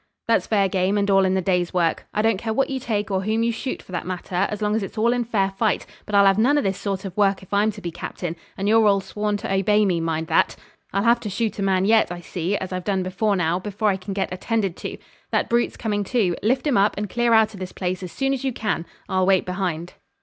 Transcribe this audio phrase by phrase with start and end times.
[0.27, 2.07] 'That's fair game, and all in the day's work.
[2.11, 4.75] I don't care what you take or whom you shoot for that matter, as long
[4.75, 7.43] as it's all in fair fight; but I'll have none of this sort of work
[7.43, 10.55] if I'm to be captain, and you're all sworn to obey me, mind that.
[10.91, 13.89] I'll have to shoot a man yet, I see, as I've done before now, before
[13.89, 14.97] I can get attended to.
[15.29, 16.35] That brute's coming to.
[16.41, 18.87] Lift him up, and clear out of this place as soon as you can.
[19.07, 19.93] I'll wait behind.'